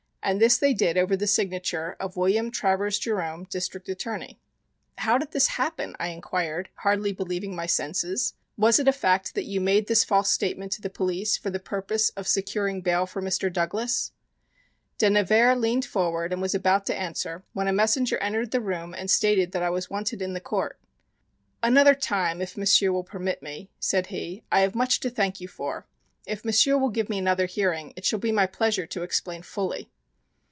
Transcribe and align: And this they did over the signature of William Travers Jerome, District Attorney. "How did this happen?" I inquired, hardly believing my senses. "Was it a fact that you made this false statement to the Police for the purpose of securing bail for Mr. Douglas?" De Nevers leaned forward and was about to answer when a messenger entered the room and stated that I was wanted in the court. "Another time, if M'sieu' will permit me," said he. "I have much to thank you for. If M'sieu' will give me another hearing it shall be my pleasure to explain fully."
And 0.23 0.39
this 0.39 0.59
they 0.59 0.75
did 0.75 0.99
over 0.99 1.17
the 1.17 1.25
signature 1.25 1.97
of 1.99 2.15
William 2.15 2.51
Travers 2.51 2.99
Jerome, 2.99 3.45
District 3.45 3.89
Attorney. 3.89 4.39
"How 4.99 5.17
did 5.17 5.31
this 5.31 5.47
happen?" 5.47 5.95
I 5.99 6.09
inquired, 6.09 6.69
hardly 6.75 7.11
believing 7.11 7.55
my 7.55 7.65
senses. 7.65 8.33
"Was 8.55 8.77
it 8.77 8.87
a 8.87 8.93
fact 8.93 9.33
that 9.33 9.45
you 9.45 9.59
made 9.59 9.87
this 9.87 10.03
false 10.03 10.29
statement 10.29 10.73
to 10.73 10.81
the 10.81 10.91
Police 10.91 11.37
for 11.37 11.49
the 11.49 11.59
purpose 11.59 12.11
of 12.11 12.27
securing 12.27 12.81
bail 12.81 13.07
for 13.07 13.19
Mr. 13.19 13.51
Douglas?" 13.51 14.11
De 14.99 15.09
Nevers 15.09 15.57
leaned 15.57 15.85
forward 15.85 16.31
and 16.31 16.39
was 16.39 16.53
about 16.53 16.85
to 16.85 16.95
answer 16.95 17.43
when 17.53 17.67
a 17.67 17.73
messenger 17.73 18.19
entered 18.19 18.51
the 18.51 18.61
room 18.61 18.93
and 18.93 19.09
stated 19.09 19.53
that 19.53 19.63
I 19.63 19.71
was 19.71 19.89
wanted 19.89 20.21
in 20.21 20.33
the 20.33 20.39
court. 20.39 20.77
"Another 21.63 21.95
time, 21.95 22.43
if 22.43 22.55
M'sieu' 22.55 22.93
will 22.93 23.03
permit 23.03 23.41
me," 23.41 23.71
said 23.79 24.07
he. 24.07 24.43
"I 24.51 24.59
have 24.59 24.75
much 24.75 24.99
to 24.99 25.09
thank 25.09 25.41
you 25.41 25.47
for. 25.47 25.87
If 26.27 26.45
M'sieu' 26.45 26.77
will 26.77 26.89
give 26.91 27.09
me 27.09 27.17
another 27.17 27.47
hearing 27.47 27.91
it 27.95 28.05
shall 28.05 28.19
be 28.19 28.31
my 28.31 28.45
pleasure 28.45 28.85
to 28.85 29.01
explain 29.01 29.41
fully." 29.41 29.89